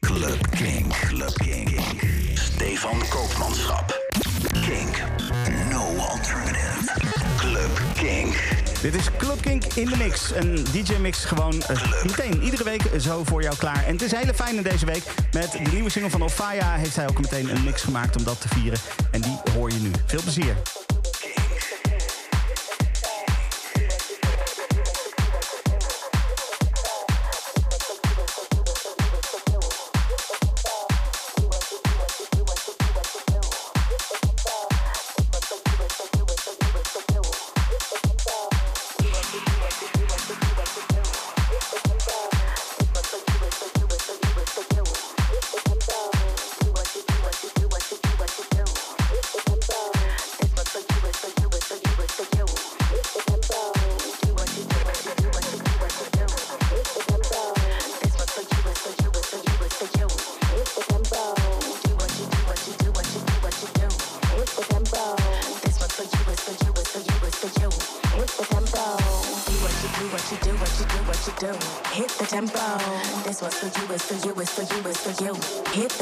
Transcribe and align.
Club 0.00 0.50
Kink. 0.50 0.94
Club 1.08 1.32
Stefan 2.34 2.98
Koopmanschap. 3.08 4.00
Kink. 4.52 5.02
No 5.70 5.96
alternative. 5.96 6.92
Club 7.36 7.70
King. 7.94 8.34
Dit 8.82 8.94
is 8.94 9.08
Club 9.18 9.40
Kink 9.40 9.64
in 9.64 9.86
de 9.86 9.96
mix. 9.96 10.34
Een 10.34 10.64
DJ-mix 10.72 11.24
gewoon 11.24 11.62
eh, 11.62 12.02
meteen 12.02 12.42
iedere 12.42 12.64
week 12.64 12.82
zo 13.00 13.24
voor 13.24 13.42
jou 13.42 13.56
klaar. 13.56 13.84
En 13.84 13.92
het 13.92 14.02
is 14.02 14.12
hele 14.12 14.34
fijn 14.34 14.56
in 14.56 14.62
deze 14.62 14.86
week. 14.86 15.02
Met 15.32 15.52
de 15.52 15.70
nieuwe 15.72 15.90
single 15.90 16.10
van 16.10 16.22
Ofaya 16.22 16.74
heeft 16.74 16.96
hij 16.96 17.08
ook 17.08 17.20
meteen 17.20 17.50
een 17.50 17.64
mix 17.64 17.82
gemaakt 17.82 18.16
om 18.16 18.24
dat 18.24 18.40
te 18.40 18.48
vieren. 18.48 18.78
En 19.10 19.20
die 19.20 19.40
hoor 19.54 19.70
je 19.70 19.78
nu. 19.78 19.90
Veel 20.06 20.22
plezier. 20.22 20.79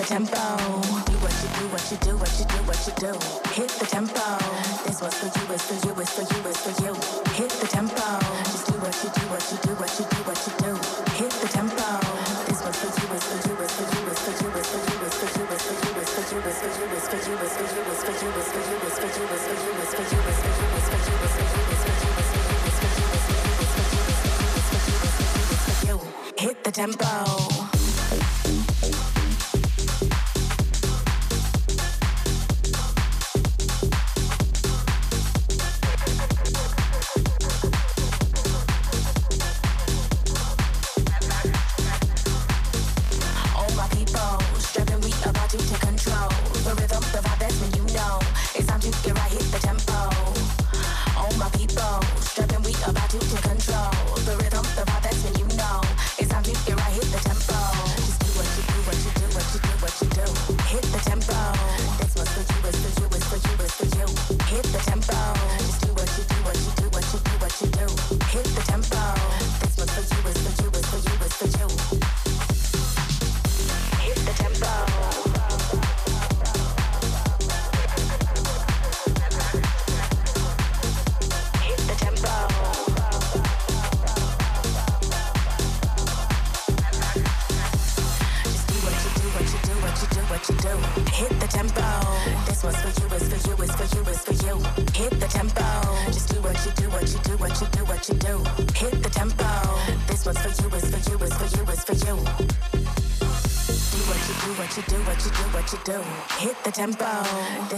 tempo. 0.08 0.36
Do 1.04 1.18
what 1.20 1.34
you 1.42 1.48
do, 1.58 1.68
what 1.68 1.90
you 1.90 1.98
do, 1.98 2.16
what 2.16 2.38
you 2.38 2.44
do, 2.46 2.56
what 2.64 2.86
you 2.86 2.92
do. 2.94 3.17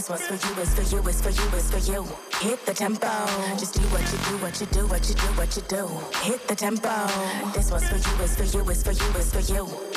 This 0.00 0.09
one's 0.09 0.27
for 0.27 0.33
you, 0.33 0.62
it's 0.62 0.75
for 0.75 0.97
you, 0.97 1.03
it's 1.06 1.21
for 1.21 1.28
you, 1.28 1.59
it's 1.59 1.71
for 1.71 1.93
you. 1.93 2.09
Hit 2.41 2.65
the 2.65 2.72
tempo. 2.72 3.06
Just 3.59 3.75
do 3.75 3.83
what 3.88 4.00
you 4.11 4.19
do, 4.31 4.38
what 4.38 4.59
you 4.59 4.66
do, 4.69 4.87
what 4.87 5.06
you 5.06 5.15
do, 5.15 5.27
what 5.37 5.56
you 5.56 5.62
do. 5.69 5.87
Hit 6.22 6.49
the 6.49 6.55
tempo. 6.56 7.06
This 7.53 7.71
one's 7.71 7.87
for 7.87 7.97
you, 7.97 8.25
it's 8.25 8.34
for 8.34 8.44
you, 8.44 8.71
it's 8.71 8.83
for 8.83 8.93
you, 8.93 9.11
it's 9.19 9.31
for 9.31 9.53
you. 9.53 9.79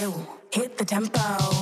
Yo, 0.00 0.26
hit 0.50 0.78
the 0.78 0.84
tempo. 0.84 1.57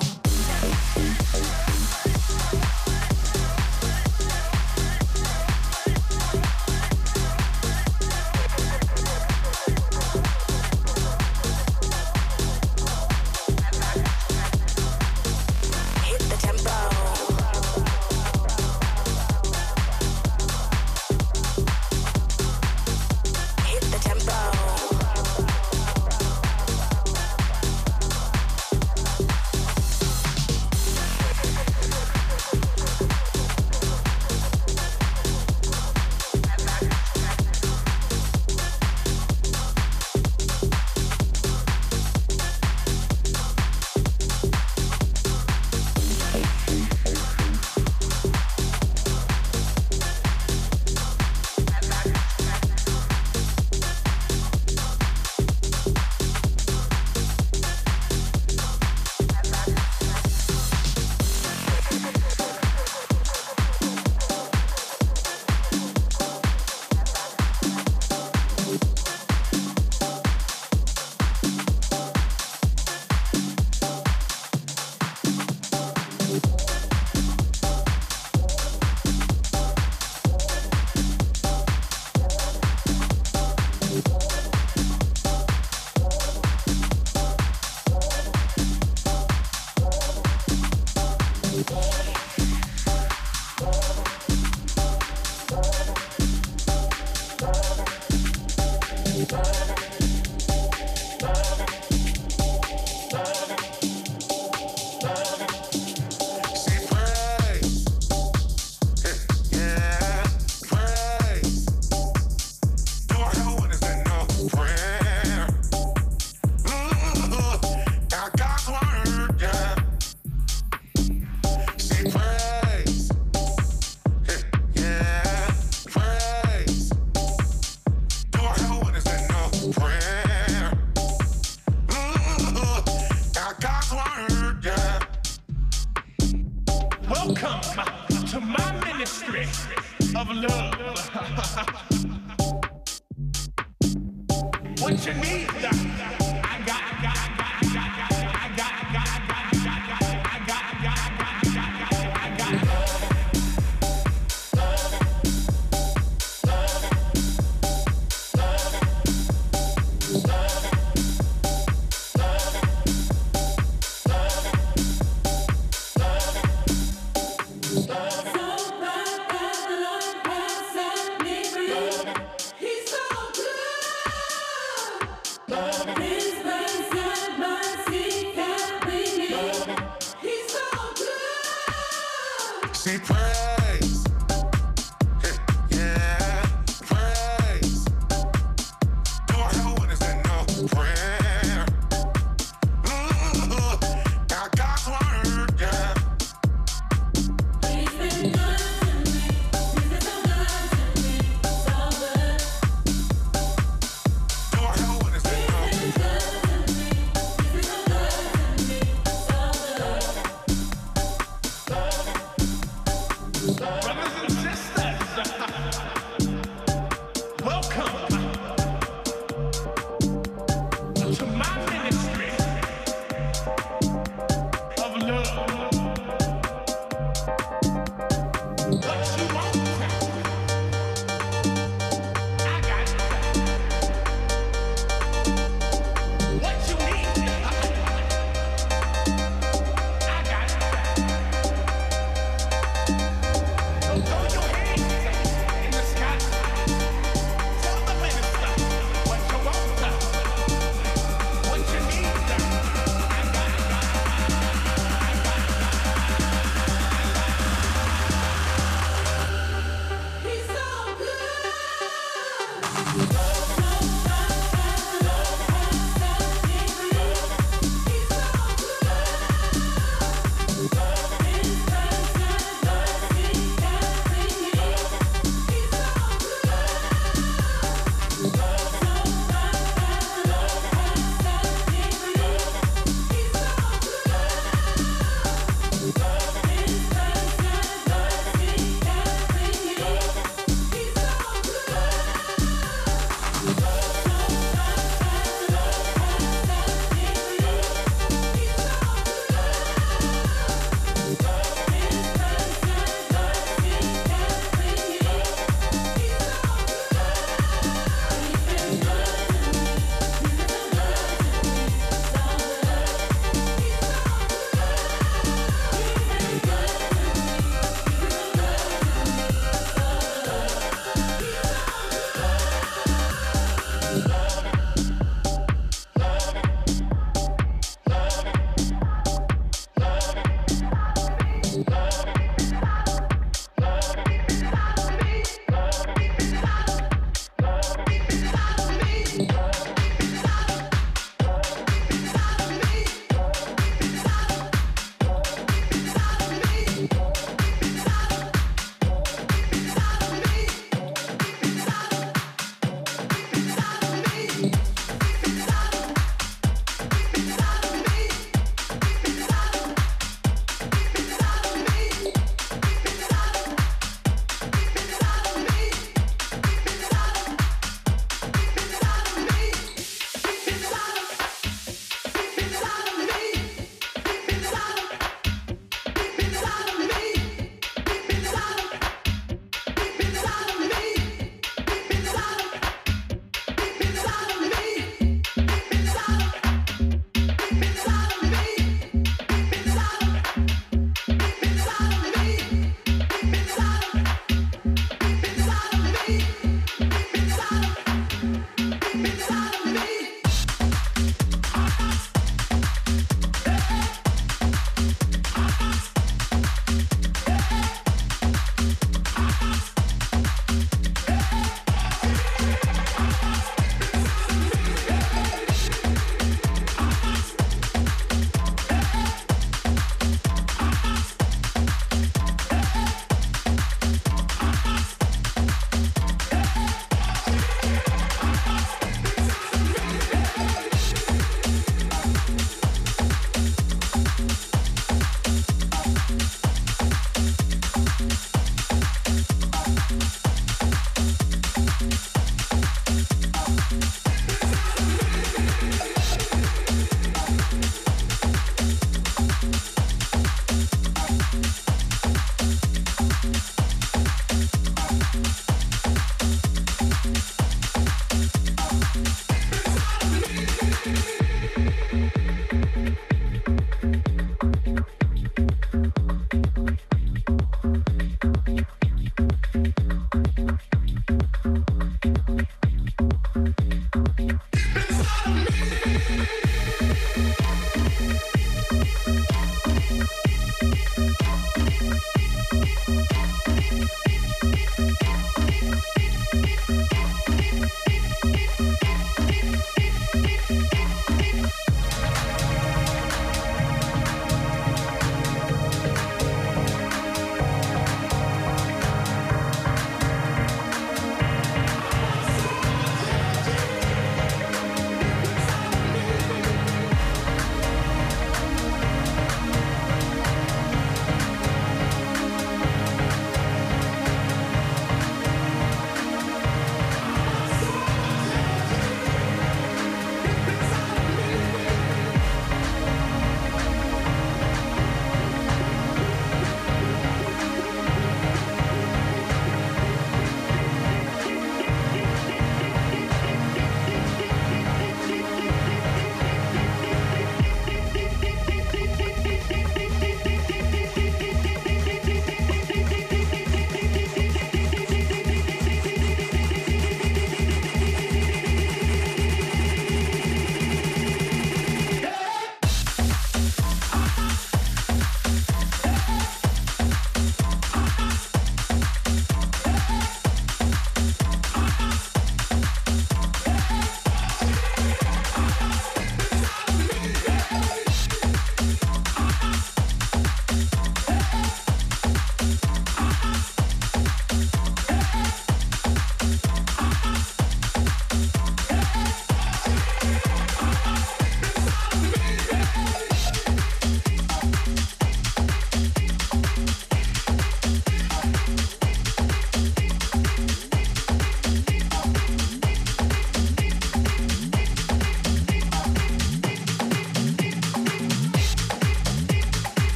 Hey! 228.72 228.95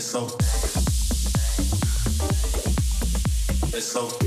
It's 0.00 0.08
so. 0.08 0.24
It's 3.76 3.84
so. 3.84 4.19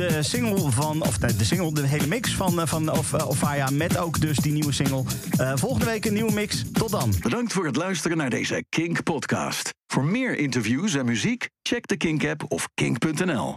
De 0.00 0.22
single 0.22 0.70
van, 0.70 1.02
of 1.02 1.18
de 1.18 1.44
single, 1.44 1.72
de 1.72 1.86
hele 1.86 2.06
mix 2.06 2.34
van, 2.34 2.60
eh, 2.60 2.66
van 2.66 2.90
of, 2.90 3.12
eh, 3.12 3.28
Ofaya. 3.28 3.70
Met 3.70 3.98
ook 3.98 4.20
dus 4.20 4.36
die 4.36 4.52
nieuwe 4.52 4.72
single. 4.72 5.02
Eh, 5.36 5.52
volgende 5.54 5.84
week 5.84 6.04
een 6.04 6.12
nieuwe 6.12 6.32
mix. 6.32 6.64
Tot 6.72 6.90
dan. 6.90 7.12
Bedankt 7.22 7.52
voor 7.52 7.66
het 7.66 7.76
luisteren 7.76 8.16
naar 8.16 8.30
deze 8.30 8.64
Kink 8.68 9.02
podcast. 9.02 9.70
Voor 9.86 10.04
meer 10.04 10.38
interviews 10.38 10.94
en 10.94 11.04
muziek, 11.04 11.48
check 11.62 11.86
de 11.86 11.96
Kink 11.96 12.24
app 12.24 12.44
of 12.48 12.68
kink.nl. 12.74 13.48